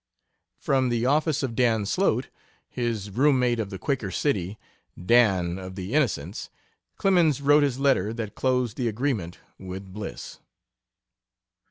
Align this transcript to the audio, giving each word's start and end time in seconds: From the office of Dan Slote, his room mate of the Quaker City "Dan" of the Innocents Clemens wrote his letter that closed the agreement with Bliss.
From 0.57 0.89
the 0.89 1.05
office 1.05 1.43
of 1.43 1.53
Dan 1.55 1.85
Slote, 1.85 2.29
his 2.67 3.11
room 3.11 3.37
mate 3.37 3.59
of 3.59 3.69
the 3.69 3.77
Quaker 3.77 4.09
City 4.09 4.57
"Dan" 4.99 5.59
of 5.59 5.75
the 5.75 5.93
Innocents 5.93 6.49
Clemens 6.97 7.39
wrote 7.39 7.61
his 7.61 7.77
letter 7.77 8.11
that 8.11 8.33
closed 8.33 8.77
the 8.77 8.87
agreement 8.87 9.37
with 9.59 9.93
Bliss. 9.93 10.39